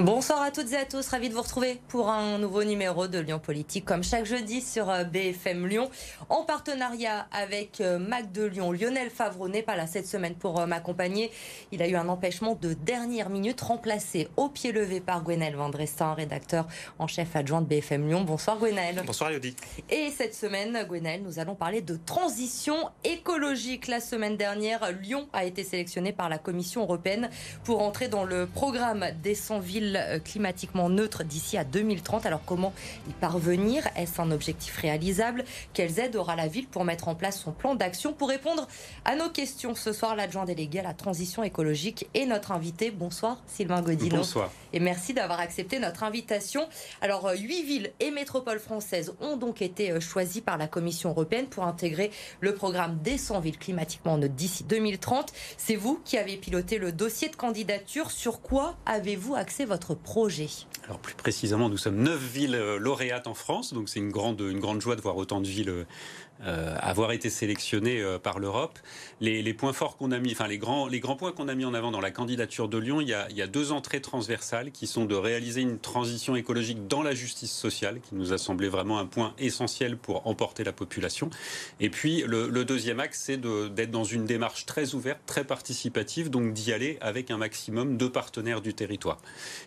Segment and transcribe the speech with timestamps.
[0.00, 3.20] Bonsoir à toutes et à tous, ravi de vous retrouver pour un nouveau numéro de
[3.20, 5.88] Lyon Politique, comme chaque jeudi sur euh, BFM Lyon,
[6.28, 8.72] en partenariat avec euh, Mac de Lyon.
[8.72, 11.30] Lionel Favreau n'est pas là cette semaine pour euh, m'accompagner.
[11.70, 16.14] Il a eu un empêchement de dernière minute, remplacé au pied levé par Gwenel Vendrestin,
[16.14, 16.66] rédacteur
[16.98, 18.22] en chef adjoint de BFM Lyon.
[18.22, 19.00] Bonsoir Gwenel.
[19.06, 19.54] Bonsoir Elodie.
[19.90, 23.86] Et cette semaine, Gwenel, nous allons parler de transition écologique.
[23.86, 27.30] La semaine dernière, Lyon a été sélectionné par la Commission européenne
[27.62, 32.26] pour entrer dans le programme des 100 villes euh, climatiquement neutre d'ici à 2030.
[32.26, 32.72] Alors comment
[33.08, 33.86] y parvenir?
[33.96, 35.44] Est-ce un objectif réalisable?
[35.72, 38.12] Quelles aides aura la ville pour mettre en place son plan d'action?
[38.12, 38.66] Pour répondre
[39.04, 42.90] à nos questions ce soir, l'adjoint délégué à la transition écologique et notre invité.
[42.90, 44.16] Bonsoir Sylvain Godino.
[44.16, 44.50] Bonsoir.
[44.72, 46.68] Et merci d'avoir accepté notre invitation.
[47.00, 51.10] Alors, euh, huit villes et métropoles françaises ont donc été euh, choisies par la Commission
[51.10, 52.10] européenne pour intégrer
[52.40, 55.32] le programme des 100 villes climatiquement neutres d'ici 2030.
[55.56, 58.10] C'est vous qui avez piloté le dossier de candidature.
[58.10, 60.66] Sur quoi avez-vous axé votre projet?
[60.84, 64.40] Alors plus précisément, nous sommes neuf villes euh, lauréates en France, donc c'est une grande,
[64.40, 65.86] une grande joie de voir autant de villes
[66.42, 68.78] euh, avoir été sélectionné euh, par l'Europe.
[69.20, 71.64] Les, points forts qu'on a mis, enfin les grands, les grands points qu'on a mis
[71.64, 74.00] en avant dans la candidature de Lyon, il y, a, il y, a, deux entrées
[74.00, 78.38] transversales qui sont de réaliser une transition écologique dans la justice sociale, qui nous a
[78.38, 81.30] semblé vraiment un point essentiel pour emporter la population.
[81.80, 86.30] Et puis le, le deuxième axe, c'est d'être dans une démarche très ouverte, très participative,
[86.30, 89.18] donc d'y aller avec un maximum de partenaires du territoire.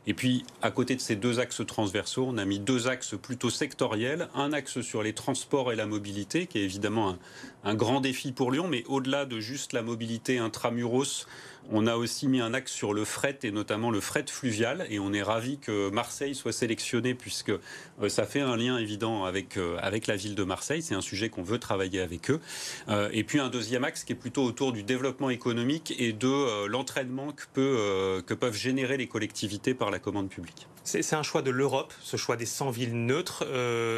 [0.06, 3.50] Et puis à côté de ces deux axes transversaux, on a mis deux axes plutôt
[3.50, 7.16] sectoriels, un axe sur les transports et la mobilité, qui est évidemment
[7.64, 11.26] un, grand défi pour Lyon, mais au-delà de juste la mobilité intramuros,
[11.72, 15.00] on a aussi mis un axe sur le fret et notamment le fret fluvial et
[15.00, 19.58] on est ravi que Marseille soit sélectionné puisque euh, ça fait un lien évident avec,
[19.58, 20.82] euh, avec la ville de Marseille.
[20.82, 22.40] C'est un sujet qu'on veut travailler avec eux.
[22.88, 26.68] Euh, et puis un deuxième axe qui est plutôt autour du développement économique et de
[26.68, 30.68] l'entraînement que, peut, que peuvent générer les collectivités par la commande publique.
[30.84, 33.46] C'est un choix de l'Europe, ce choix des 100 villes neutres.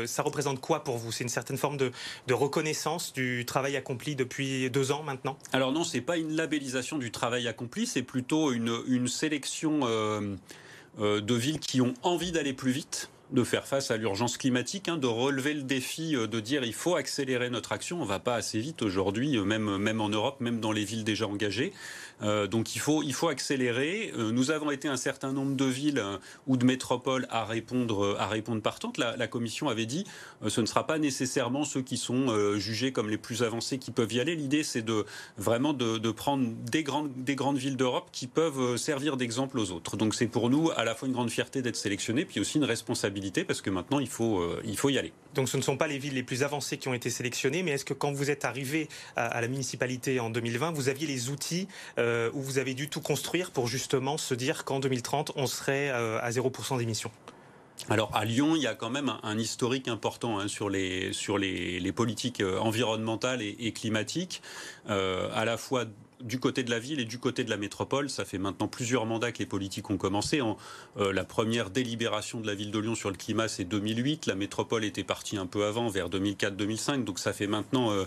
[0.07, 1.11] ça représente quoi pour vous?
[1.11, 1.91] C'est une certaine forme de,
[2.25, 5.37] de reconnaissance du travail accompli depuis deux ans maintenant?
[5.53, 10.35] Alors non, c'est pas une labellisation du travail accompli c'est plutôt une, sélection euh,
[10.99, 14.89] euh, de villes qui ont envie d'aller plus vite de faire face à l'urgence climatique,
[14.89, 18.01] hein, de relever le défi, euh, de dire il faut accélérer notre action.
[18.01, 21.27] On va pas assez vite aujourd'hui, même, même en Europe, même dans les villes déjà
[21.27, 21.73] engagées.
[22.21, 24.11] Euh, donc il faut, il faut accélérer.
[24.17, 28.15] Euh, nous avons été un certain nombre de villes euh, ou de métropoles à répondre,
[28.19, 28.97] à répondre partantes.
[28.97, 30.05] La, la Commission avait dit
[30.47, 34.11] ce ne sera pas nécessairement ceux qui sont jugés comme les plus avancés qui peuvent
[34.13, 34.35] y aller.
[34.35, 35.05] L'idée, c'est de
[35.37, 39.97] vraiment de, prendre des grandes, des grandes villes d'Europe qui peuvent servir d'exemple aux autres.
[39.97, 42.63] Donc c'est pour nous à la fois une grande fierté d'être sélectionnés, puis aussi une
[42.63, 45.13] responsabilité parce que maintenant il faut, il faut y aller.
[45.35, 47.71] Donc ce ne sont pas les villes les plus avancées qui ont été sélectionnées, mais
[47.71, 51.67] est-ce que quand vous êtes arrivé à, la municipalité en 2020, vous aviez les outils
[52.33, 56.19] où vous avez dû tout construire pour justement se dire qu'en 2030, on serait euh,
[56.21, 57.11] à 0% d'émissions
[57.87, 61.37] alors à Lyon, il y a quand même un, historique important hein, sur, les, sur
[61.37, 64.41] les, politiques euh, environnementales et, climatiques,
[64.89, 65.85] euh, à la fois
[66.21, 68.09] du côté de la ville et du côté de la métropole.
[68.09, 70.41] Ça fait maintenant plusieurs mandats que les politiques ont commencé.
[70.41, 70.57] En,
[70.97, 74.25] euh, la première délibération de la ville de Lyon sur le climat, c'est 2008.
[74.25, 77.03] La métropole était partie un peu avant, vers 2004-2005.
[77.03, 78.05] Donc ça fait maintenant euh,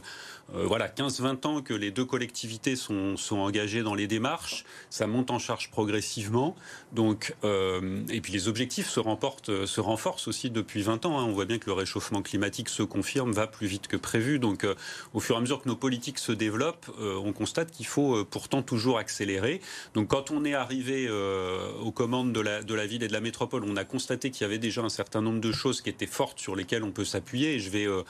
[0.54, 4.64] euh, voilà 15-20 ans que les deux collectivités sont, engagées dans les démarches.
[4.91, 6.54] Ça monte en charge progressivement.
[6.92, 11.19] Donc, et puis les objectifs se, remportent, se renforcent aussi depuis 20 ans.
[11.19, 11.25] Hein.
[11.25, 14.38] On voit bien que le réchauffement climatique se confirme, va plus vite que prévu.
[14.38, 14.67] Donc
[15.14, 18.26] au fur et à mesure que nos politiques se développent, on constate qu'il faut euh,
[18.28, 19.61] pourtant toujours accélérer.
[19.94, 23.12] Donc quand on est arrivé euh, aux commandes de la, de la ville et de
[23.12, 25.90] la métropole, on a constaté qu'il y avait déjà un certain nombre de choses qui
[25.90, 27.55] étaient fortes sur lesquelles on peut s'appuyer.
[27.55, 28.02] Et je vais euh,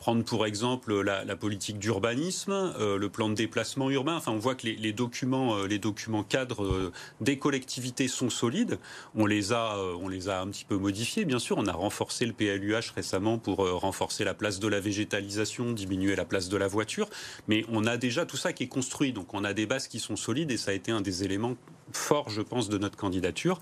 [0.00, 4.16] prendre pour exemple la, politique d'urbanisme, euh, le plan de déplacement urbain.
[4.16, 8.78] Enfin, on voit que les, documents, euh, les documents cadres euh, des collectivités sont solides.
[9.14, 11.58] On les a, on les a un petit peu modifiés, bien sûr.
[11.58, 16.24] On a renforcé le PLUH récemment pour renforcer la place de la végétalisation, diminuer la
[16.24, 17.08] place de la voiture.
[17.46, 19.12] Mais on a déjà tout ça qui est construit.
[19.12, 21.56] Donc, on a des bases qui sont solides et ça a été un des éléments
[21.92, 23.60] fort, je pense, de notre candidature.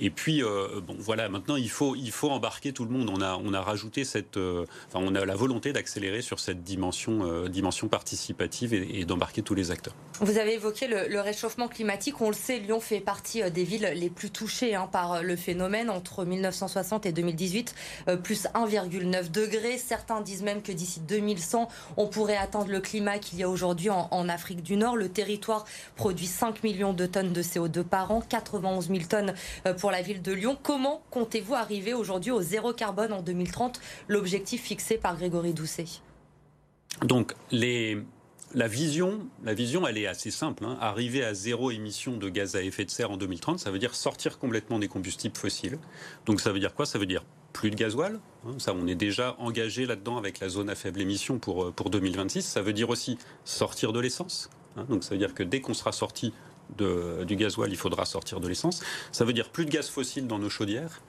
[0.00, 3.10] Et puis, bon, voilà, maintenant, il faut, il faut embarquer tout le monde.
[3.10, 7.26] On a, on a rajouté cette, enfin, on a la volonté d'accélérer sur cette dimension,
[7.26, 9.94] euh, dimension participative et, d'embarquer tous les acteurs.
[10.20, 12.20] Vous avez évoqué le, réchauffement climatique.
[12.22, 15.90] On le sait, Lyon fait partie des villes les plus touchées hein, par le phénomène.
[15.90, 17.74] Entre 1960 et 2018,
[18.22, 19.76] plus 1,9 degrés.
[19.76, 21.68] Certains disent même que d'ici 2100,
[21.98, 24.96] on pourrait atteindre le climat qu'il y a aujourd'hui en, Afrique du Nord.
[24.96, 29.34] Le territoire produit 5 millions de tonnes de CO2 de par an, 91 000 tonnes
[29.66, 30.56] euh, pour la ville de Lyon.
[30.62, 35.65] Comment comptez-vous arriver aujourd'hui au zéro carbone en 2030, l'objectif fixé par Grégory Doucet
[37.04, 40.64] Donc, la vision, la vision, elle est assez simple.
[40.64, 40.78] Hein.
[40.80, 43.94] Arriver à zéro émission de gaz à effet de serre en 2030, ça veut dire
[43.94, 45.78] sortir complètement des combustibles fossiles.
[46.24, 46.86] Donc ça veut dire quoi?
[46.86, 48.20] Ça veut dire plus de gasoil.
[48.46, 48.54] Hein.
[48.58, 51.90] Ça, on est déjà engagé là-dedans avec la zone à faible émission pour, euh, pour
[51.90, 52.42] 2026.
[52.42, 54.50] Ça veut dire aussi sortir de l'essence.
[54.76, 54.86] Hein.
[54.88, 56.32] Donc ça veut dire que dès qu'on sera sorti
[56.78, 58.82] du gasoil, il faudra sortir de l'essence.
[59.12, 61.00] Ça veut dire plus de gaz fossile dans nos chaudières.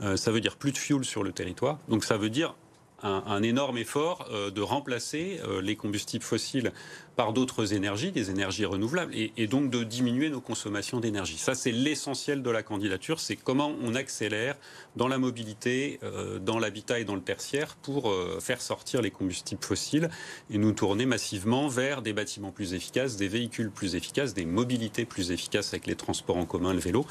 [0.00, 1.78] Euh, ça veut dire plus de fuel sur le territoire.
[1.88, 2.54] Donc ça veut dire
[3.02, 6.72] un, énorme effort euh, de remplacer euh, les combustibles fossiles
[7.16, 11.36] par d'autres énergies, des énergies renouvelables, et, donc de diminuer nos consommations d'énergie.
[11.36, 14.56] Ça, c'est l'essentiel de la candidature, c'est comment on accélère
[14.96, 19.10] dans la mobilité, euh, dans l'habitat et dans le tertiaire pour euh, faire sortir les
[19.10, 20.08] combustibles fossiles
[20.50, 25.04] et nous tourner massivement vers des bâtiments plus efficaces, des véhicules plus efficaces, des mobilités
[25.04, 27.06] plus efficaces avec les transports en commun, le vélo,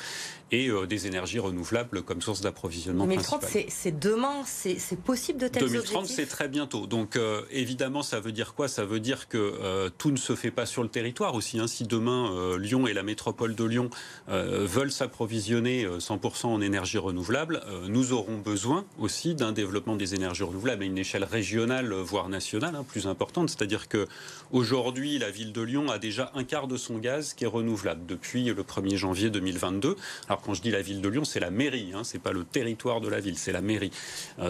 [0.52, 5.64] et euh, des énergies renouvelables comme source d'approvisionnement 2030, c'est demain, c'est possible de tels
[5.64, 6.88] 2030, c'est très bientôt.
[6.88, 7.20] Donc
[7.52, 8.68] évidemment, ça veut dire quoi?
[8.68, 11.60] Ça veut dire que tout ne se fait pas sur le territoire aussi.
[11.60, 11.68] Hein.
[11.68, 13.90] Si demain euh, Lyon et la métropole de Lyon
[14.30, 20.16] euh, veulent s'approvisionner 100% euh, en énergie renouvelable, nous aurons besoin aussi d'un développement des
[20.16, 23.50] énergies renouvelables à une échelle régionale, voire nationale, hein, plus importante.
[23.50, 24.08] C'est-à-dire que
[24.52, 28.06] aujourd'hui, la ville de Lyon a déjà un quart de son gaz qui est renouvelable
[28.06, 29.96] depuis le 1er janvier 2022.
[30.28, 32.44] Alors quand je dis la ville de Lyon, c'est la mairie, hein, c'est pas le
[32.44, 33.92] territoire de la ville, c'est la mairie.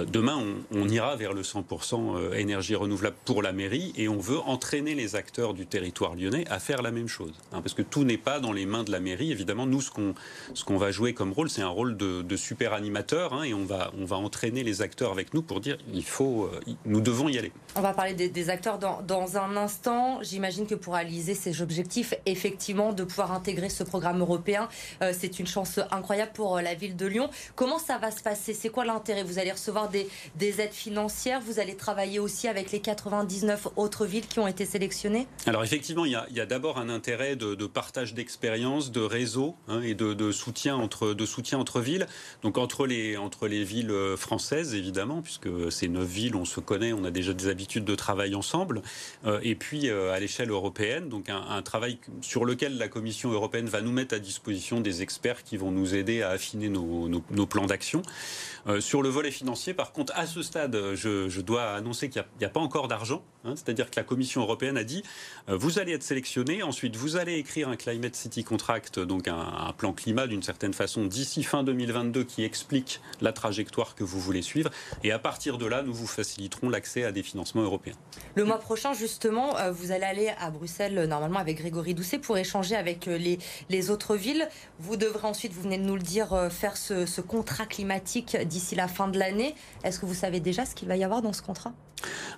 [0.08, 0.38] demain,
[0.72, 4.96] on, on, ira vers le 100% énergie renouvelable pour la mairie et on veut entraîner
[4.96, 7.34] les acteurs du territoire lyonnais à faire la même chose.
[7.54, 9.32] Hein, parce que tout n'est pas dans les mains de la mairie.
[9.32, 13.34] Évidemment, nous, ce qu'on va jouer comme rôle, c'est un rôle de, super animateur.
[13.34, 16.46] Hein, et on va, on va entraîner les acteurs avec nous pour dire il faut,
[16.46, 17.52] euh, nous devons y aller.
[17.78, 20.22] On va parler des, acteurs dans, un instant.
[20.22, 24.68] J'imagine que pour réaliser ces objectifs, effectivement, de pouvoir intégrer ce programme européen,
[25.02, 27.30] euh, c'est une chance incroyable pour euh, la ville de Lyon.
[27.56, 28.54] Comment ça va se passer?
[28.54, 29.24] C'est quoi l'intérêt?
[29.24, 31.40] Vous allez recevoir des, des aides financières?
[31.40, 35.28] Vous allez travailler aussi avec les 99 autres villes qui ont été sélectionnées?
[35.46, 39.94] Alors effectivement, il y a, d'abord un intérêt de, partage d'expérience, de réseau hein, et
[39.94, 42.08] de, soutien entre, de soutien entre villes.
[42.42, 46.60] Donc entre les, entre les villes euh, françaises, évidemment, puisque ces neuf villes, on se
[46.60, 48.82] connaît, on a déjà des habitudes de travail ensemble.
[49.26, 53.68] Euh, et puis euh, à l'échelle européenne, donc un, travail sur lequel la Commission européenne
[53.68, 57.68] va nous mettre à disposition des experts qui vont nous aider à affiner nos, plans
[57.68, 58.02] d'action.
[58.80, 62.50] sur le volet financier, par contre, à ce stade, je, dois annoncer qu'il n'y a,
[62.50, 63.24] pas encore d'argent.
[63.46, 63.54] Hein.
[63.56, 65.04] C'est-à-dire que la Commission européenne a dit
[65.50, 69.74] euh, vous allez être sélectionné, ensuite vous allez écrire un Climate City Contract, donc un,
[69.78, 74.42] plan climat d'une certaine façon d'ici fin 2022 qui explique la trajectoire que vous voulez
[74.42, 74.70] suivre.
[75.04, 77.51] Et à partir de là, nous vous faciliterons l'accès à des financements
[78.36, 82.20] Le mois prochain, justement, euh, vous allez aller à Bruxelles, euh, normalement avec Grégory Doucet,
[82.20, 83.40] pour échanger avec les,
[83.70, 84.48] les autres villes.
[84.80, 88.76] Vous devrez ensuite, vous venez de nous le dire, faire ce, ce contrat climatique d'ici
[88.76, 89.56] la fin de l'année.
[89.84, 91.74] Est-ce que vous savez déjà ce qu'il va y avoir dans ce contrat?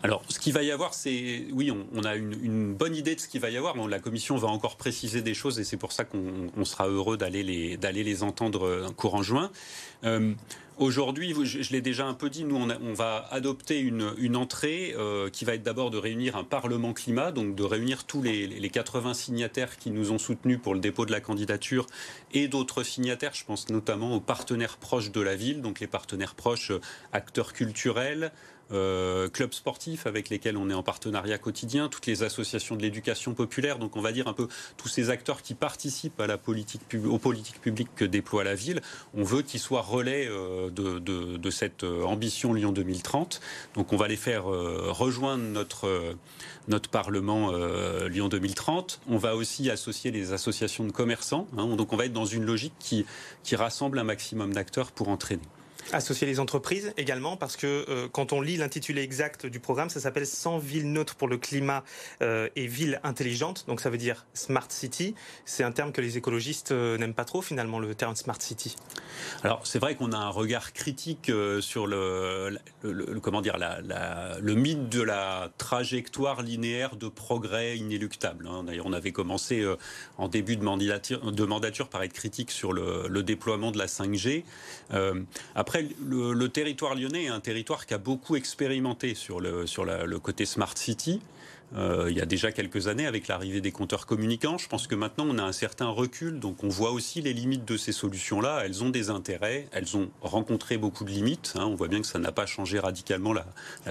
[0.01, 1.45] Alors, ce qu'il va y avoir, c'est.
[1.53, 3.75] Oui, on, a une, bonne idée de ce qu'il va y avoir.
[3.75, 7.17] mais la Commission va encore préciser des choses et c'est pour ça qu'on sera heureux
[7.17, 9.51] d'aller les, les entendre euh, courant juin.
[10.03, 10.33] Euh,
[10.77, 15.45] aujourd'hui, je, l'ai déjà un peu dit, nous, on, va adopter une, entrée euh, qui
[15.45, 19.13] va être d'abord de réunir un Parlement climat, donc de réunir tous les, les, 80
[19.13, 21.87] signataires qui nous ont soutenus pour le dépôt de la candidature
[22.31, 23.33] et d'autres signataires.
[23.33, 26.71] Je pense notamment aux partenaires proches de la ville, donc les partenaires proches,
[27.11, 28.31] acteurs culturels,
[28.73, 33.33] euh, clubs sportifs avec lesquels on est en partenariat quotidien, toutes les associations de l'éducation
[33.33, 36.81] populaire, donc on va dire un peu tous ces acteurs qui participent à la politique,
[37.05, 38.81] aux politiques publiques que déploie la ville.
[39.13, 43.41] On veut qu'ils soient relais euh, de, cette euh, ambition Lyon 2030.
[43.75, 46.15] Donc on va les faire rejoindre notre,
[46.67, 47.51] notre Parlement
[48.07, 49.01] Lyon 2030.
[49.07, 51.47] On va aussi associer les associations de commerçants.
[51.57, 51.75] Hein.
[51.75, 53.05] donc on va être dans une logique qui,
[53.43, 55.41] qui rassemble un maximum d'acteurs pour entraîner.
[55.91, 59.99] Associer les entreprises également, parce que euh, quand on lit l'intitulé exact du programme, ça
[59.99, 61.83] s'appelle 100 villes neutres pour le climat
[62.21, 63.65] euh, et villes intelligentes.
[63.67, 65.13] Donc ça veut dire Smart City.
[65.45, 68.75] C'est un terme que les écologistes euh, n'aiment pas trop finalement, le terme Smart City.
[69.43, 72.57] Alors c'est vrai qu'on a un regard critique sur le,
[73.21, 78.47] comment dire, le mythe de la trajectoire linéaire de progrès inéluctable.
[78.47, 78.63] Hein.
[78.63, 79.65] D'ailleurs, on avait commencé
[80.17, 84.43] en début de mandature, de mandature par être critique sur le, déploiement de la 5G.
[85.55, 85.72] après,
[86.05, 91.21] le, territoire lyonnais est un territoire qui a beaucoup expérimenté sur le côté Smart City.
[91.75, 94.57] Euh, il y a déjà quelques années avec l'arrivée des compteurs communicants.
[94.57, 97.65] Je pense que maintenant on a un certain recul, donc on voit aussi les limites
[97.65, 98.61] de ces solutions-là.
[98.65, 101.53] Elles ont des intérêts, elles ont rencontré beaucoup de limites.
[101.55, 101.65] Hein.
[101.65, 103.45] On voit bien que ça n'a pas changé radicalement la,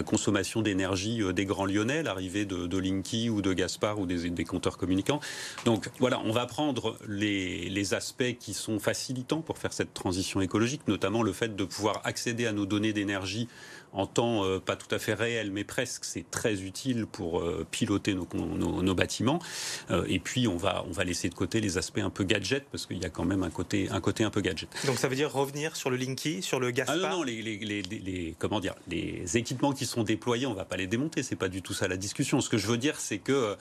[0.05, 4.77] consommation d'énergie euh, des grands lyonnais, l'arrivée de, Linky ou de Gaspard ou des, compteurs
[4.77, 5.21] communicants.
[5.65, 10.87] Donc voilà, on va prendre les, aspects qui sont facilitants pour faire cette transition écologique,
[10.87, 13.49] notamment le fait de pouvoir accéder à nos données d'énergie
[13.93, 18.15] en temps euh, pas tout à fait réel, mais presque, c'est très utile pour piloter
[18.15, 18.29] nos,
[18.83, 19.41] nos, bâtiments.
[19.91, 22.65] Euh, et puis, on va, on va laisser de côté les aspects un peu gadget,
[22.71, 24.69] parce qu'il y a quand même un côté, un côté un peu gadget.
[24.87, 27.43] Donc, ça veut dire revenir sur le Linky, sur le Gaspard Ah non, non, les,
[27.43, 31.37] les, les, comment dire, les équipements qui sont déployés, on va pas les démonter, c'est
[31.37, 32.41] pas du tout ça la discussion.
[32.41, 33.57] Ce que je veux dire, c'est que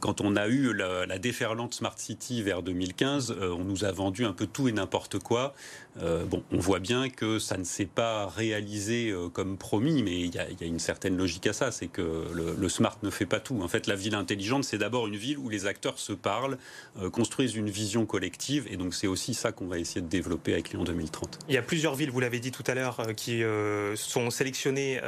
[0.00, 4.24] quand on a eu la, la, déferlante Smart City vers 2015, on nous a vendu
[4.24, 5.54] un peu tout et n'importe quoi.
[5.96, 10.38] bon, on voit bien que ça ne s'est pas réalisé comme promis, mais il y,
[10.38, 13.60] a, une certaine logique à ça, c'est que le, smart ne fait pas tout.
[13.62, 16.58] En fait, la ville intelligente, c'est d'abord une ville où les acteurs se parlent,
[17.00, 20.52] euh, construisent une vision collective, et donc c'est aussi ça qu'on va essayer de développer
[20.52, 21.38] avec Lyon 2030.
[21.48, 24.30] Il y a plusieurs villes, vous l'avez dit tout à l'heure, euh, qui euh, sont
[24.30, 25.00] sélectionnées,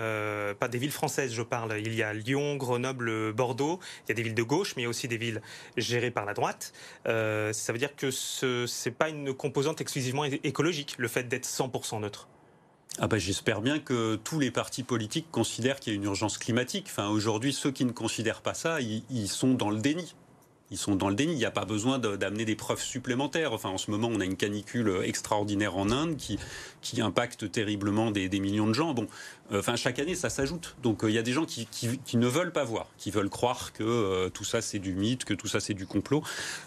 [0.58, 1.78] pas des villes françaises, je parle.
[1.78, 3.80] Il y a Lyon, Grenoble, Bordeaux.
[4.06, 5.40] Il y a des villes de gauche, mais aussi des villes
[5.76, 6.72] gérées par la droite.
[7.04, 12.00] ça veut dire que ce n'est pas une composante exclusivement écologique, le fait d'être 100%
[12.00, 12.28] neutre.
[12.98, 16.38] Ah bah, j'espère bien que tous les partis politiques considèrent qu'il y a une urgence
[16.38, 16.86] climatique.
[16.88, 20.14] Enfin, aujourd'hui, ceux qui ne considèrent pas ça, ils sont dans le déni
[20.74, 21.32] ils sont dans le déni.
[21.34, 23.52] Il n'y a pas besoin d'amener des preuves supplémentaires.
[23.52, 26.38] Enfin, en ce moment, on a une canicule extraordinaire en Inde qui,
[27.00, 28.92] impacte terriblement des, millions de gens.
[28.92, 29.06] Bon,
[29.52, 30.74] euh, enfin, chaque année, ça s'ajoute.
[30.82, 31.68] Donc, euh, il y a des gens qui,
[32.14, 35.34] ne veulent pas voir, qui veulent croire que euh, tout ça, c'est du mythe, que
[35.34, 36.24] tout ça, c'est du complot.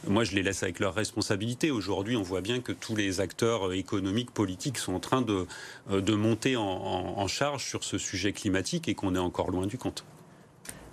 [0.08, 1.70] Moi, je les laisse avec leurs responsabilités.
[1.70, 6.56] Aujourd'hui, on voit bien que tous les acteurs économiques, politiques sont en train de monter
[6.56, 10.06] en charge sur ce sujet climatique et qu'on est encore loin du compte.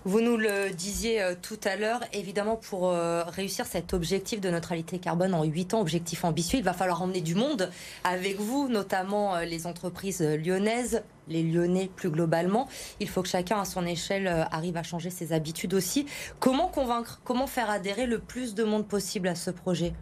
[0.06, 4.50] Vous nous le disiez euh, tout à l'heure, évidemment, pour euh, réussir cet objectif de
[4.50, 7.70] neutralité carbone en 8 ans, objectif ambitieux, il va falloir emmener du monde
[8.04, 12.68] avec vous, notamment euh, les entreprises lyonnaises, les Lyonnais plus globalement.
[13.00, 16.04] Il faut que chacun à son échelle arrive à changer ses habitudes aussi.
[16.38, 19.94] Comment convaincre, comment faire adhérer le plus de monde possible à ce projet?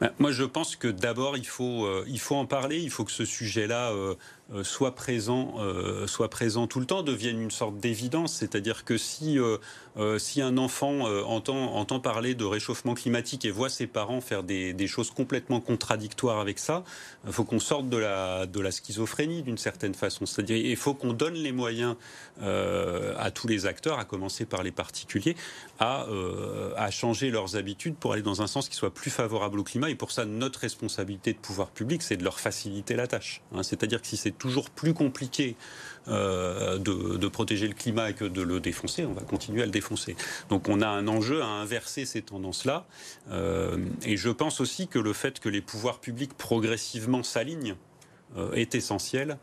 [0.00, 2.78] Ben, moi, je pense que d'abord, il faut, il faut en parler.
[2.80, 3.92] Il faut que ce sujet-là
[4.62, 8.34] soit présent, euh, soit présent tout le temps, devienne une sorte d'évidence.
[8.34, 13.70] C'est-à-dire que si, euh, si un enfant entend, entend parler de réchauffement climatique et voit
[13.70, 16.84] ses parents faire des, des choses complètement contradictoires avec ça,
[17.26, 20.26] il faut qu'on sorte de la, de la schizophrénie d'une certaine façon.
[20.26, 21.96] C'est-à-dire il faut qu'on donne les moyens
[22.40, 25.36] à tous les acteurs, à commencer par les particuliers,
[25.78, 26.06] à,
[26.76, 29.90] à changer leurs habitudes pour aller dans un sens qui soit plus favorable au climat.
[29.90, 33.42] Et pour ça, notre responsabilité de pouvoir public, c'est de leur faciliter la tâche.
[33.54, 33.62] Hein.
[33.62, 35.56] C'est-à-dire que si c'est toujours plus compliqué
[36.08, 40.16] euh, de, protéger le climat que de le défoncer, on va continuer à le défoncer.
[40.50, 42.84] Donc on a un enjeu à inverser ces tendances-là.
[43.30, 47.76] Euh, et je pense aussi que le fait que les pouvoirs publics progressivement s'alignent
[48.36, 49.38] euh, est essentiel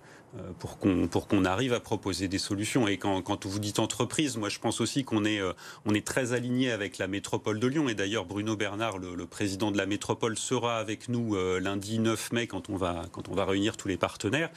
[0.59, 2.87] pour qu'on pour qu'on arrive à proposer des solutions.
[2.87, 5.51] Et quand, quand vous dites entreprise, moi je pense aussi qu'on est euh,
[5.85, 7.89] on est très aligné avec la métropole de Lyon.
[7.89, 12.31] Et d'ailleurs Bruno Bernard, le, président de la métropole, sera avec nous euh, lundi 9
[12.31, 14.49] mai quand on va quand on va réunir tous les partenaires.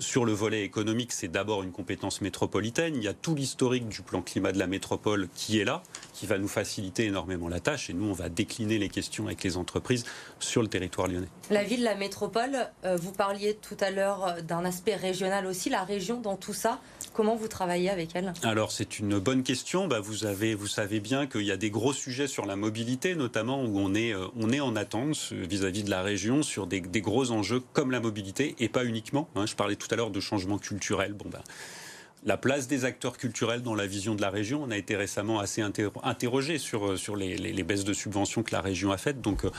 [0.00, 2.96] sur le volet économique, c'est d'abord une compétence métropolitaine.
[2.96, 5.82] Il y a tout l'historique du plan climat de la métropole qui est là,
[6.14, 7.90] qui va nous faciliter énormément la tâche.
[7.90, 10.04] Et nous, on va décliner les questions avec les entreprises
[10.38, 11.28] sur le territoire lyonnais.
[11.50, 16.20] La ville, la métropole, vous parliez tout à l'heure d'un aspect régional aussi, la région
[16.20, 16.80] dans tout ça
[17.14, 18.32] Comment vous travaillez avec elle?
[18.42, 19.86] Alors c'est une bonne question.
[19.86, 23.14] Bah, vous, avez, vous savez bien qu'il y a des gros sujets sur la mobilité,
[23.14, 26.80] notamment où on est, euh, on est en attente vis-à-vis de la région sur des,
[26.80, 29.28] gros enjeux comme la mobilité et pas uniquement.
[29.36, 29.46] Hein.
[29.46, 31.12] Je parlais tout à l'heure de changement culturel.
[31.12, 31.44] Bon, bah,
[32.24, 34.62] la place des acteurs culturels dans la vision de la région.
[34.62, 38.92] On a été récemment assez interrogé sur, euh, les, baisses de subventions que la région
[38.92, 39.20] a faites.
[39.20, 39.50] Donc, euh,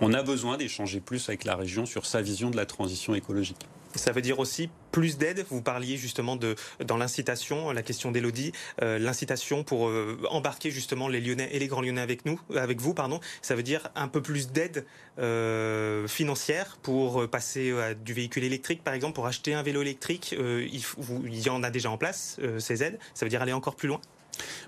[0.00, 3.66] on a besoin d'échanger plus avec la région sur sa vision de la transition écologique.
[3.98, 5.44] Ça veut dire aussi plus d'aide.
[5.50, 8.52] Vous parliez justement de dans l'incitation, la question d'Elodie,
[8.82, 12.80] euh, l'incitation pour euh, embarquer justement les Lyonnais et les Grands Lyonnais avec nous, avec
[12.80, 13.20] vous, pardon.
[13.42, 14.86] Ça veut dire un peu plus d'aide
[15.18, 17.74] euh, financière pour passer
[18.04, 20.32] du véhicule électrique, par exemple, pour acheter un vélo électrique.
[20.32, 20.82] il,
[21.24, 22.98] il, y en a déjà en place ces aides.
[23.14, 24.00] Ça veut dire aller encore plus loin?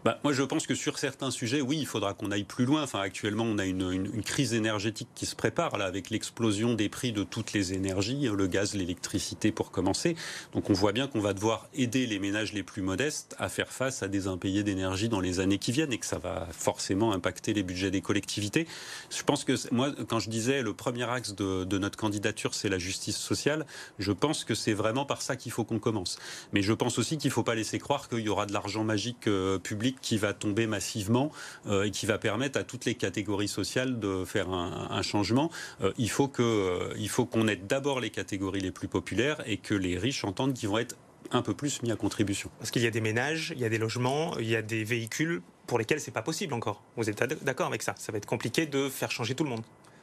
[0.05, 2.83] Bah, moi, je pense que sur certains sujets, oui, il faudra qu'on aille plus loin.
[2.83, 6.89] Enfin, actuellement, on a une, une, crise énergétique qui se prépare là, avec l'explosion des
[6.89, 10.17] prix de toutes les énergies, le gaz, l'électricité, pour commencer.
[10.53, 13.73] Donc, on voit bien qu'on va devoir aider les ménages les plus modestes à faire
[13.73, 17.13] face à des impayés d'énergie dans les années qui viennent et que ça va forcément
[17.13, 18.67] impacter les budgets des collectivités.
[19.11, 22.69] Je pense que moi, quand je disais le premier axe de, de notre candidature, c'est
[22.69, 23.67] la justice sociale,
[23.99, 26.19] je pense que c'est vraiment par ça qu'il faut qu'on commence.
[26.53, 28.85] Mais je pense aussi qu'il ne faut pas laisser croire qu'il y aura de l'argent
[28.85, 31.31] magique euh, public qui va tomber massivement
[31.67, 35.51] euh, et qui va permettre à toutes les catégories sociales de faire un, changement.
[35.81, 39.43] Euh, il faut que, euh, il faut qu'on aide d'abord les catégories les plus populaires
[39.47, 40.97] et que les riches entendent qu'ils vont être
[41.33, 42.51] un peu plus mis à contribution.
[42.59, 44.85] Parce qu'il y a des ménages, il y a des logements, il y a des
[44.85, 46.83] véhicules pour lesquels c'est pas possible encore.
[46.97, 47.95] Vous êtes d'accord avec ça?
[47.97, 49.63] Ça va être compliqué de faire changer tout le monde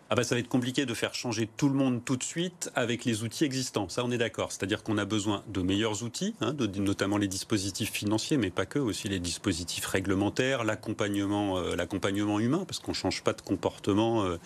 [0.09, 2.71] ah bah ça va être compliqué de faire changer tout le monde tout de suite
[2.75, 3.89] avec les outils existants.
[3.89, 4.51] Ça, on est d'accord.
[4.51, 8.65] C'est-à-dire qu'on a besoin de meilleurs outils, hein, de, notamment les dispositifs financiers, mais pas
[8.65, 14.23] que, aussi les dispositifs réglementaires, l'accompagnement, euh, l'accompagnement humain, parce qu'on change pas de comportement
[14.23, 14.37] euh,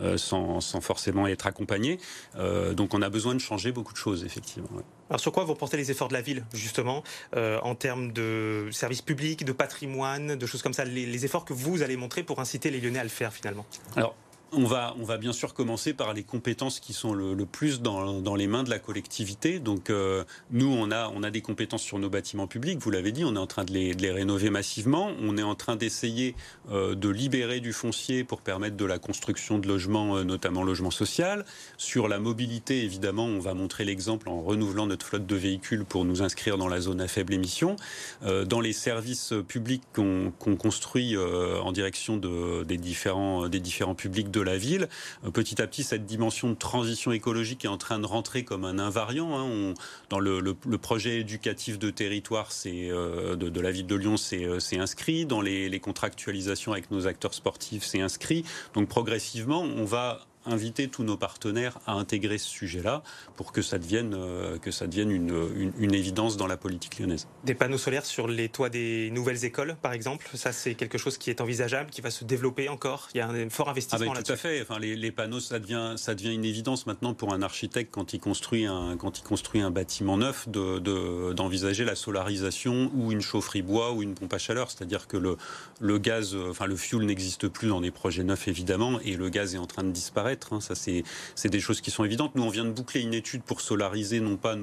[0.00, 1.98] euh, sans, sans, forcément être accompagné.
[2.72, 4.68] donc, on a besoin de changer beaucoup de choses, effectivement.
[5.10, 9.02] Alors, sur quoi vous portez les efforts de la ville, justement, en termes de services
[9.02, 12.40] publics, de patrimoine, de choses comme ça, les, les efforts que vous allez montrer pour
[12.40, 13.66] inciter les Lyonnais à le faire, finalement?
[13.96, 14.14] Alors,
[14.52, 18.36] on va, on va bien sûr commencer par les compétences qui sont le, plus dans,
[18.36, 19.58] les mains de la collectivité.
[19.58, 23.12] Donc euh, nous, on a, on a des compétences sur nos bâtiments publics, vous l'avez
[23.12, 25.10] dit, on est en train de les, rénover massivement.
[25.20, 26.34] On est en train d'essayer
[26.70, 30.90] euh, de libérer du foncier pour permettre de la construction de logements, euh, notamment logement
[30.90, 31.44] social.
[31.76, 36.04] Sur la mobilité, évidemment, on va montrer l'exemple en renouvelant notre flotte de véhicules pour
[36.04, 37.76] nous inscrire dans la zone à faible émission.
[38.22, 44.56] dans les services publics qu'on construit en direction des, différents, des différents publics de la
[44.56, 44.88] ville.
[45.24, 48.64] Euh, petit à petit, cette dimension de transition écologique est en train de rentrer comme
[48.64, 49.38] un invariant.
[49.38, 49.74] Hein.
[50.10, 55.24] dans le, projet éducatif de territoire euh, de, la ville de Lyon, c'est euh, inscrit.
[55.24, 58.44] Dans les, les contractualisations avec nos acteurs sportifs, c'est inscrit.
[58.74, 63.02] Donc progressivement, on va inviter tous nos partenaires à intégrer ce sujet-là
[63.36, 67.28] pour que ça devienne, euh, que ça devienne une, une, évidence dans la politique lyonnaise.
[67.44, 71.18] Des panneaux solaires sur les toits des nouvelles écoles, par exemple, ça c'est quelque chose
[71.18, 73.08] qui est envisageable, qui va se développer encore?
[73.14, 74.62] Il y a un fort investissement ah ben, Tout à fait.
[74.62, 78.12] Enfin, les, les, panneaux, ça devient, ça devient une évidence maintenant pour un architecte quand
[78.12, 83.20] il construit un, quand il construit un bâtiment neuf d'envisager de, la solarisation ou une
[83.20, 84.70] chaufferie bois ou une pompe à chaleur.
[84.70, 85.36] C'est-à-dire que le,
[85.80, 89.54] le gaz, enfin le fuel n'existe plus dans les projets neufs évidemment et le gaz
[89.54, 90.33] est en train de disparaître.
[90.52, 90.60] Hein.
[90.60, 92.34] Ça, c'est des choses qui sont évidentes.
[92.34, 94.56] Nous, on vient de boucler une étude pour solariser non pas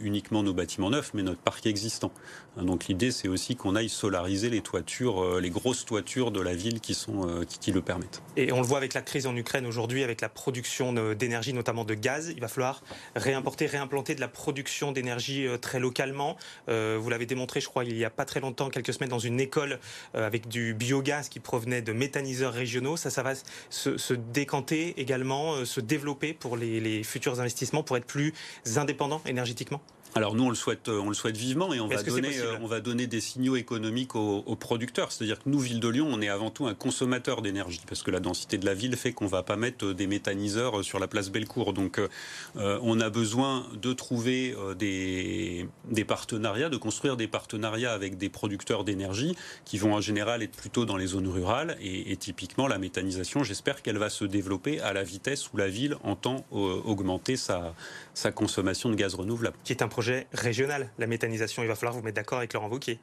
[0.00, 2.12] uniquement nos bâtiments neufs, mais notre parc existant.
[2.56, 6.40] Hein, donc l'idée, c'est aussi qu'on aille solariser les toitures, euh, les grosses toitures de
[6.40, 8.22] la ville euh, qui, le permettent.
[8.36, 11.84] Et on le voit avec la crise en Ukraine aujourd'hui, avec la production d'énergie, notamment
[11.84, 12.32] de gaz.
[12.34, 12.82] Il va falloir
[13.16, 16.36] réimporter, réimplanter de la production d'énergie euh, très localement.
[16.68, 19.40] vous l'avez démontré, je crois, il n'y a pas très longtemps, quelques semaines, dans une
[19.40, 19.78] école
[20.14, 22.96] avec du biogaz qui provenait de méthaniseurs régionaux.
[22.96, 23.34] Ça, ça va
[23.70, 25.11] se, se décanter également
[25.54, 28.32] euh, se développer pour les, futurs investissements, pour être plus
[28.76, 29.80] indépendants énergétiquement?
[30.14, 32.56] Alors nous on le souhaite, euh, on le souhaite vivement et on va donner, euh,
[32.60, 35.10] on va donner des signaux économiques aux, producteurs.
[35.10, 38.10] C'est-à-dire que nous, ville de Lyon, on est avant tout un consommateur d'énergie parce que
[38.10, 41.30] la densité de la ville fait qu'on va pas mettre des méthaniseurs sur la place
[41.30, 41.72] Bellecour.
[41.72, 42.00] Donc
[42.56, 48.84] on a besoin de trouver des, des partenariats, de construire des partenariats avec des producteurs
[48.84, 52.78] d'énergie qui vont en général être plutôt dans les zones rurales et, et typiquement la
[52.78, 53.42] méthanisation.
[53.42, 57.74] J'espère qu'elle va se développer à la vitesse où la ville entend augmenter sa,
[58.14, 59.56] sa consommation de gaz renouvelable.
[59.64, 60.01] Qui est un projet
[60.32, 61.62] régional, la méthanisation.
[61.62, 62.98] Il va falloir vous mettre d'accord avec Laurent Wauquiez.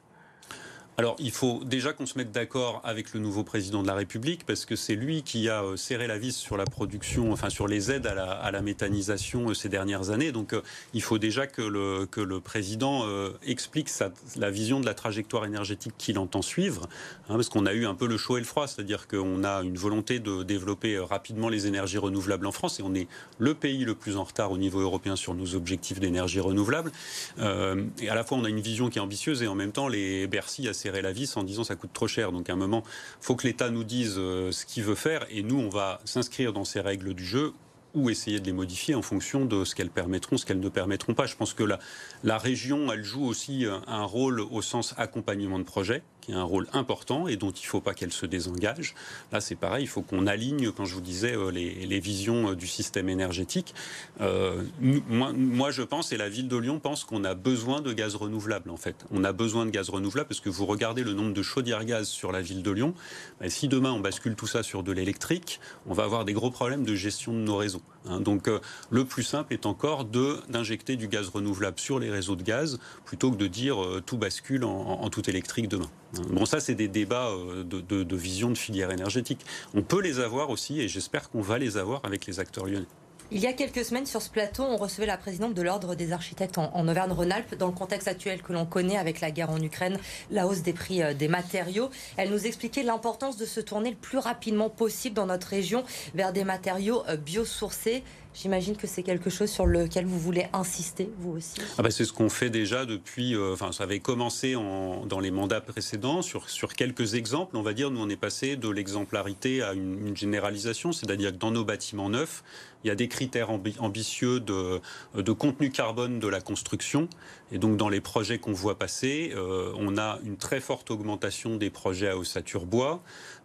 [1.00, 4.44] Alors, il faut déjà qu'on se mette d'accord avec le nouveau président de la République,
[4.44, 7.66] parce que c'est lui qui a euh, serré la vis sur la production, enfin sur
[7.66, 10.30] les aides à la, méthanisation euh, ces dernières années.
[10.30, 10.60] Donc, euh,
[10.92, 12.06] il faut déjà que le,
[12.40, 13.06] président
[13.46, 13.88] explique
[14.36, 16.86] la vision de la trajectoire énergétique qu'il entend suivre,
[17.30, 19.62] hein, parce qu'on a eu un peu le chaud et le froid, c'est-à-dire qu'on a
[19.62, 23.08] une volonté de développer rapidement les énergies renouvelables en France, et on est
[23.38, 26.92] le pays le plus en retard au niveau européen sur nos objectifs d'énergie renouvelable.
[27.38, 29.88] et à la fois, on a une vision qui est ambitieuse, et en même temps,
[29.88, 32.32] les Bercy a serré la vis en disant ça coûte trop cher.
[32.32, 32.82] Donc à un moment,
[33.20, 36.52] faut que l'État nous dise euh, ce qu'il veut faire et nous, on va s'inscrire
[36.52, 37.52] dans ces règles du jeu
[37.94, 41.14] ou essayer de les modifier en fonction de ce qu'elles permettront, ce qu'elles ne permettront
[41.14, 41.26] pas.
[41.26, 41.78] Je pense que la,
[42.22, 46.02] la région, elle joue aussi un rôle au sens accompagnement de projet.
[46.20, 48.94] Qui a un rôle important et dont il ne faut pas qu'elle se désengage.
[49.32, 52.56] Là, c'est pareil, il faut qu'on aligne, quand je vous disais, euh, les, visions euh,
[52.56, 53.74] du système énergétique.
[54.20, 58.14] Euh, moi, je pense, et la ville de Lyon pense qu'on a besoin de gaz
[58.14, 58.96] renouvelable, en fait.
[59.10, 62.08] On a besoin de gaz renouvelable parce que vous regardez le nombre de chaudières gaz
[62.08, 62.94] sur la ville de Lyon.
[63.40, 66.50] Ben, si demain on bascule tout ça sur de l'électrique, on va avoir des gros
[66.50, 67.82] problèmes de gestion de nos réseaux.
[68.08, 68.20] Hein.
[68.20, 68.48] Donc,
[68.90, 73.30] le plus simple est encore d'injecter du gaz renouvelable sur les réseaux de gaz plutôt
[73.30, 75.90] que de dire tout bascule en tout électrique demain.
[76.12, 79.44] Bon, ça, c'est des débats euh, de, vision de filière énergétique.
[79.74, 82.86] On peut les avoir aussi, et j'espère qu'on va les avoir avec les acteurs lyonnais.
[83.32, 86.10] Il y a quelques semaines, sur ce plateau, on recevait la présidente de l'Ordre des
[86.10, 89.96] architectes en, Auvergne-Rhône-Alpes, dans le contexte actuel que l'on connaît avec la guerre en Ukraine,
[90.32, 91.90] la hausse des prix euh, des matériaux.
[92.16, 96.32] Elle nous expliquait l'importance de se tourner le plus rapidement possible dans notre région vers
[96.32, 98.02] des matériaux euh, biosourcés.
[98.32, 101.60] J'imagine que c'est quelque chose sur lequel vous voulez insister, vous aussi.
[101.78, 103.34] Ah bah c'est ce qu'on fait déjà depuis.
[103.34, 107.56] Euh, ça avait commencé en, dans les mandats précédents sur, sur quelques exemples.
[107.56, 111.38] On va dire, nous, on est passé de l'exemplarité à une, une généralisation, c'est-à-dire que
[111.38, 112.44] dans nos bâtiments neufs,
[112.84, 114.80] il y a des critères ambitieux de,
[115.14, 117.08] de, contenu carbone de la construction.
[117.52, 121.56] Et donc, dans les projets qu'on voit passer, euh, on a une très forte augmentation
[121.56, 123.02] des projets à ossature bois.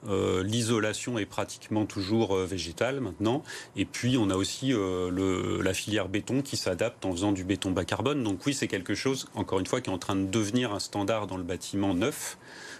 [0.07, 3.43] Euh, l'isolation est pratiquement toujours euh, végétale maintenant.
[3.75, 7.71] Et puis, on a aussi le, la filière béton qui s'adapte en faisant du béton
[7.71, 8.23] bas carbone.
[8.23, 10.79] Donc, oui, c'est quelque chose, encore une fois, qui est en train de devenir un
[10.79, 12.37] standard dans le bâtiment neuf.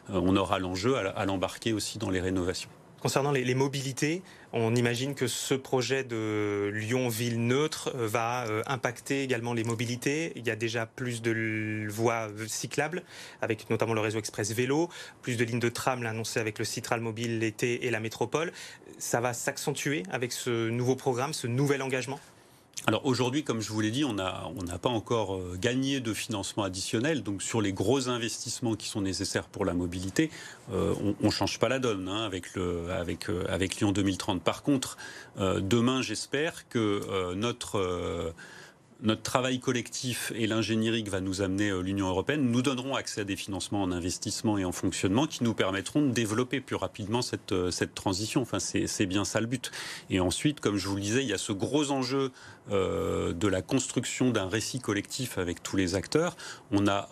[0.09, 2.69] on aura l'enjeu à l'embarquer aussi dans les rénovations.
[3.05, 9.21] Concernant les, mobilités, on imagine que ce projet de Lyon-Ville neutre euh, va euh, impacter
[9.21, 10.33] également les mobilités.
[10.35, 13.03] Il y a déjà plus de voies cyclables,
[13.43, 14.89] avec notamment le réseau express vélo,
[15.21, 18.51] plus de lignes de tram, annoncé avec le Citral Mobile l'été et la métropole.
[18.97, 22.19] Ça va s'accentuer avec ce nouveau programme, ce nouvel engagement?
[22.87, 26.63] Alors aujourd'hui, comme je vous l'ai dit, on n'a pas encore euh, gagné de financement
[26.63, 27.23] additionnel.
[27.23, 30.29] Donc sur les gros investissements qui sont nécessaires pour la mobilité,
[30.71, 34.43] euh, on ne change pas la donne hein, avec, le, avec, euh, avec Lyon 2030.
[34.43, 34.97] Par contre,
[35.37, 38.33] demain, j'espère que notre
[39.05, 43.21] notre travail collectif et l'ingénierie que va nous amener euh, l'Union européenne nous donneront accès
[43.21, 47.21] à des financements en investissement et en fonctionnement qui nous permettront de développer plus rapidement
[47.21, 48.41] cette, euh, transition.
[48.41, 49.71] Enfin, c'est bien ça le but.
[50.09, 52.31] Et ensuite, comme je vous le disais, il y a ce gros enjeu
[52.71, 56.35] euh, de la construction d'un récit collectif avec tous les acteurs.
[56.71, 57.09] On a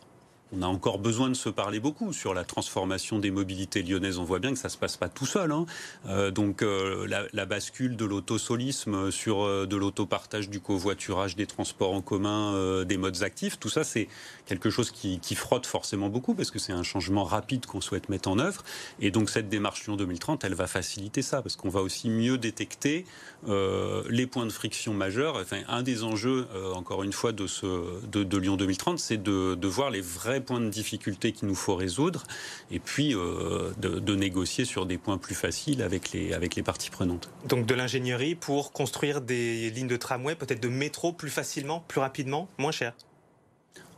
[0.55, 4.19] on a encore besoin de se parler beaucoup sur la transformation des mobilités lyonnaises.
[4.19, 5.51] On voit bien que ça ne se passe pas tout seul.
[5.51, 5.65] Hein.
[6.07, 11.93] Euh, donc euh, la, bascule de l'autosolisme sur euh, de l'autopartage du covoiturage, des transports
[11.93, 14.07] en commun, des modes actifs, tout ça c'est
[14.45, 18.29] quelque chose qui, frotte forcément beaucoup parce que c'est un changement rapide qu'on souhaite mettre
[18.29, 18.63] en œuvre.
[18.99, 22.37] Et donc cette démarche Lyon 2030, elle va faciliter ça parce qu'on va aussi mieux
[22.37, 23.05] détecter
[23.47, 25.37] les points de friction majeurs.
[25.37, 30.42] Enfin, un des enjeux, encore une fois, de, Lyon 2030, c'est de voir les vrais
[30.43, 32.23] points de difficulté qu'il nous faut résoudre,
[32.71, 36.91] et puis euh, de, négocier sur des points plus faciles avec les, avec les parties
[36.91, 37.29] prenantes.
[37.47, 41.99] Donc de l'ingénierie pour construire des lignes de tramway, peut-être de métro plus facilement, plus
[41.99, 42.93] rapidement, moins cher?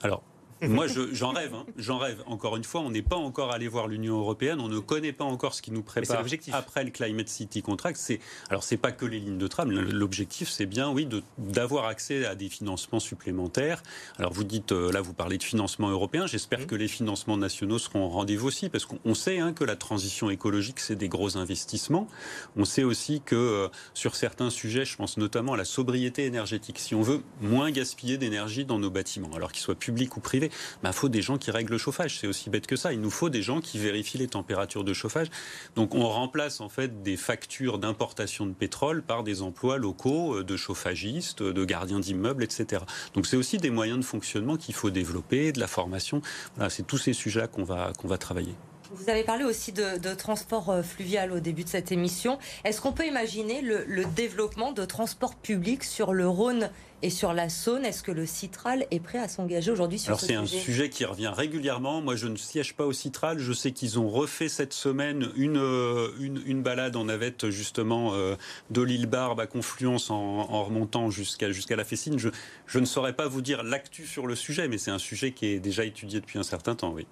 [0.01, 0.23] Alors,
[0.61, 1.53] moi, j'en rêve.
[1.53, 1.65] Hein.
[1.77, 2.23] J'en rêve.
[2.27, 4.59] Encore une fois, on n'est pas encore allé voir l'Union européenne.
[4.61, 7.97] On ne connaît pas encore ce qui nous prépare après le Climate City Contract.
[7.97, 9.71] C'est alors c'est pas que les lignes de tram.
[9.71, 13.83] L'objectif, c'est bien, oui, d'avoir accès à des financements supplémentaires.
[14.17, 16.27] Alors vous dites euh, là, vous parlez de financement européen.
[16.27, 16.65] J'espère mmh.
[16.65, 20.29] que les financements nationaux seront au rendez-vous aussi, parce qu'on sait hein, que la transition
[20.29, 22.07] écologique, c'est des gros investissements.
[22.55, 26.79] On sait aussi que euh, sur certains sujets, je pense notamment à la sobriété énergétique.
[26.79, 30.44] Si on veut moins gaspiller d'énergie dans nos bâtiments, alors qu'ils soient publics ou privés,
[30.83, 32.19] il faut des gens qui règlent le chauffage.
[32.19, 32.93] C'est aussi bête que ça.
[32.93, 35.27] Il nous faut des gens qui vérifient les températures de chauffage.
[35.75, 40.43] Donc on remplace en fait des factures d'importation de pétrole par des emplois locaux euh,
[40.43, 42.83] de chauffagistes, de gardiens d'immeubles, etc.
[43.13, 46.21] Donc c'est aussi des moyens de fonctionnement qu'il faut développer, de la formation.
[46.69, 48.55] C'est tous ces sujets-là qu'on va, qu'on va travailler.
[48.95, 52.39] Vous avez parlé aussi de, transport euh, fluvial au début de cette émission.
[52.63, 56.69] Est-ce qu'on peut imaginer le, développement de transport public sur le Rhône
[57.01, 57.83] et sur la Saône?
[57.83, 60.59] Est-ce que le Citral est prêt à s'engager aujourd'hui sur ce sujet Alors c'est un
[60.61, 60.89] sujet?
[60.89, 62.01] qui revient régulièrement.
[62.01, 63.39] Moi, je ne siège pas au Citral.
[63.39, 68.35] Je sais qu'ils ont refait cette semaine une, euh, une, balade en navette justement euh,
[68.69, 72.17] de l'île Barbe à Confluence en, remontant jusqu'à jusqu'à la Fessine.
[72.17, 72.29] Je,
[72.65, 75.47] je ne saurais pas vous dire l'actu sur le sujet, mais c'est un sujet qui
[75.47, 77.05] est déjà étudié depuis un certain temps, oui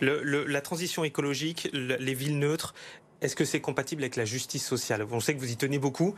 [0.00, 2.74] la transition écologique, les villes neutres,
[3.22, 5.06] est-ce que c'est compatible avec la justice sociale?
[5.10, 6.14] On sait que vous y tenez beaucoup.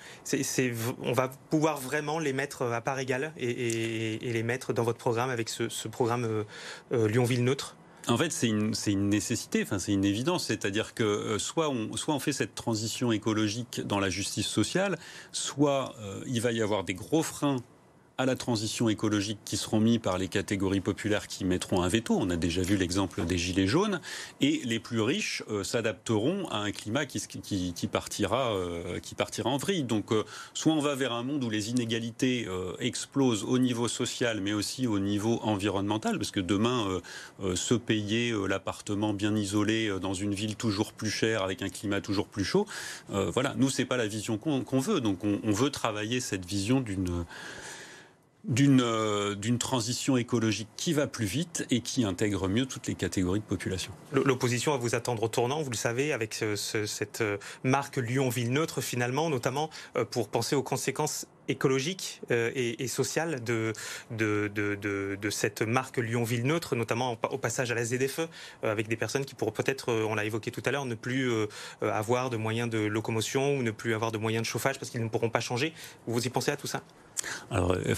[1.02, 5.30] on va pouvoir vraiment les mettre à part égale et, les mettre dans votre programme
[5.30, 6.44] avec ce, programme euh,
[6.92, 7.76] euh, Lyon-Ville neutre?
[8.08, 10.46] En fait, c'est une, nécessité, enfin, c'est une évidence.
[10.46, 14.98] C'est-à-dire que euh, soit, on, soit on fait cette transition écologique dans la justice sociale,
[15.30, 15.94] soit
[16.26, 17.58] il va y avoir des gros freins
[18.18, 22.16] à la transition écologique qui seront mis par les catégories populaires qui mettront un veto.
[22.18, 24.00] On a déjà vu l'exemple des gilets jaunes.
[24.40, 27.20] Et les plus riches euh, s'adapteront à un climat qui,
[27.72, 29.84] qui, partira, euh, qui partira en vrille.
[29.84, 32.48] Donc, euh, soit on va vers un monde où les inégalités
[32.80, 37.00] explosent au niveau social, mais aussi au niveau environnemental, parce que demain,
[37.54, 42.26] se payer l'appartement bien isolé dans une ville toujours plus chère, avec un climat toujours
[42.26, 42.66] plus chaud,
[43.08, 45.00] voilà, nous, c'est pas la vision qu'on veut.
[45.00, 47.24] Donc, on, on veut travailler cette vision d'une
[48.50, 53.40] euh, d'une transition écologique qui va plus vite et qui intègre mieux toutes les catégories
[53.40, 53.92] de population.
[54.12, 58.80] L'opposition va vous attendre au tournant, vous le savez, avec cette euh, marque Lyon-Ville neutre
[58.80, 63.72] finalement, notamment euh, pour penser aux conséquences écologiques et, sociales de,
[64.10, 68.28] de, de, cette marque Lyon-Ville neutre, notamment au passage à la ZFE,
[68.62, 71.30] avec des personnes qui pourront peut-être, on l'a évoqué tout à l'heure, ne plus
[71.82, 75.02] avoir de moyens de locomotion ou ne plus avoir de moyens de chauffage parce qu'ils
[75.02, 75.72] ne pourront pas changer.
[76.06, 76.82] Vous y pensez à tout ça?
[77.50, 77.94] Alors, euh,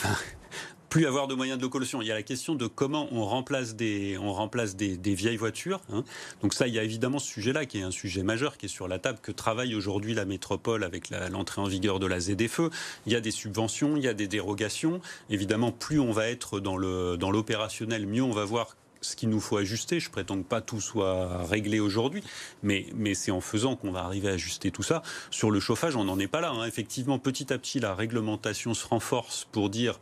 [0.91, 2.03] plus avoir de moyens de locomotion.
[2.03, 5.81] Il y a la question de comment on remplace des, on remplace des, vieilles voitures.
[5.93, 6.05] Hein.
[6.43, 8.69] Donc ça, il y a évidemment ce sujet-là qui est un sujet majeur qui est
[8.69, 12.71] sur la table, que travaille aujourd'hui la métropole avec l'entrée en vigueur de la ZFE.
[13.07, 15.01] Il y a des subventions, il y a des dérogations.
[15.31, 19.41] Évidemment, plus on va être dans l'opérationnel, dans mieux on va voir ce qu'il nous
[19.41, 20.01] faut ajuster.
[20.01, 22.23] Je prétends que pas tout soit réglé aujourd'hui,
[22.63, 25.03] mais, mais c'est en faisant qu'on va arriver à ajuster tout ça.
[25.31, 26.51] Sur le chauffage, on n'en est pas là.
[26.51, 26.67] Hein.
[26.67, 30.01] Effectivement, petit à petit, la réglementation se renforce pour dire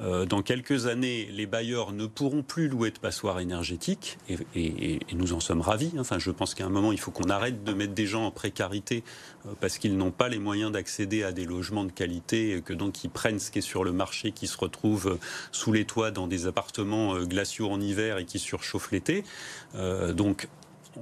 [0.00, 4.18] euh, dans quelques années, les bailleurs ne pourront plus louer de passoires énergétiques,
[4.54, 5.92] et, nous en sommes ravis.
[5.98, 8.30] Enfin, je pense qu'à un moment, il faut qu'on arrête de mettre des gens en
[8.30, 9.02] précarité
[9.46, 12.72] euh, parce qu'ils n'ont pas les moyens d'accéder à des logements de qualité, et que
[12.72, 15.18] donc ils prennent ce qui est sur le marché, qui se retrouvent euh,
[15.52, 19.24] sous les toits dans des appartements glaciaux en hiver et qui surchauffent l'été.
[20.14, 20.48] donc,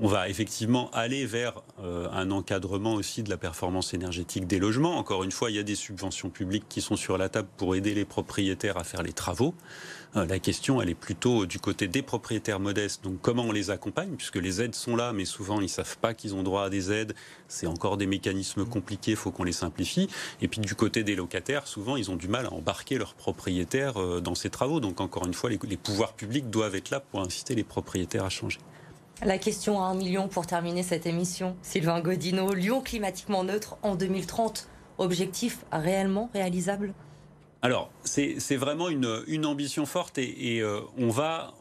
[0.00, 4.98] on va effectivement aller vers euh, un encadrement aussi de la performance énergétique des logements.
[4.98, 7.74] Encore une fois, il y a des subventions publiques qui sont sur la table pour
[7.74, 9.54] aider les propriétaires à faire les travaux.
[10.16, 13.04] Euh, la question, elle est plutôt du côté des propriétaires modestes.
[13.04, 14.16] Donc, comment on les accompagne?
[14.16, 16.70] Puisque les aides sont là, mais souvent, ils ne savent pas qu'ils ont droit à
[16.70, 17.14] des aides.
[17.48, 20.08] C'est encore des mécanismes compliqués, il faut qu'on les simplifie.
[20.40, 24.00] Et puis, du côté des locataires, souvent, ils ont du mal à embarquer leurs propriétaires
[24.00, 24.80] euh, dans ces travaux.
[24.80, 28.30] Donc, encore une fois, les pouvoirs publics doivent être là pour inciter les propriétaires à
[28.30, 28.58] changer.
[29.22, 31.56] La question à un million pour terminer cette émission.
[31.62, 34.68] Sylvain Godino, Lyon climatiquement neutre en 2030.
[34.98, 36.92] Objectif réellement réalisable?
[37.62, 40.62] Alors, c'est vraiment une, ambition forte et,
[40.98, 41.54] on va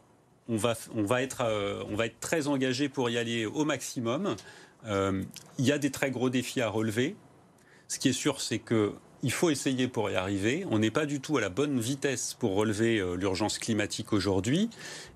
[0.48, 1.44] être
[2.20, 4.36] très engagé pour y aller au maximum.
[4.86, 5.22] Euh,
[5.58, 7.16] il y a des très gros défis à relever.
[7.88, 8.94] Ce qui est sûr, c'est que
[9.26, 10.64] il faut essayer pour y arriver.
[10.70, 14.70] On n'est pas du tout à la bonne vitesse pour relever l'urgence climatique aujourd'hui.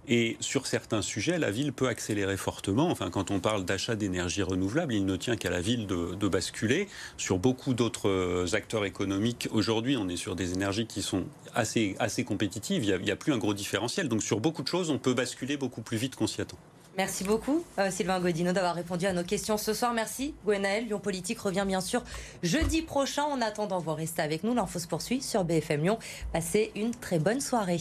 [0.09, 2.91] Et sur certains sujets, la ville peut accélérer fortement.
[2.91, 6.89] Enfin, quand on parle d'achat d'énergie renouvelable, il ne tient qu'à la ville de, basculer.
[7.19, 11.95] Sur beaucoup d'autres euh, acteurs économiques, aujourd'hui, on est sur des énergies qui sont assez,
[12.01, 12.85] assez compétitives.
[12.85, 14.09] Il n'y a, plus un gros différentiel.
[14.09, 16.59] Donc, sur beaucoup de choses, on peut basculer beaucoup plus vite qu'on s'y attend.
[16.97, 19.95] Merci beaucoup, euh, Sylvain Godino, d'avoir répondu à nos questions ce soir.
[19.95, 20.87] Merci, Gwenaël.
[20.87, 22.03] Lyon Politique revient bien sûr
[22.43, 23.23] jeudi prochain.
[23.25, 24.55] En attendant, vous restez avec nous.
[24.55, 25.99] L'info se poursuit sur BFM Lyon.
[26.33, 27.81] Passez une très bonne soirée.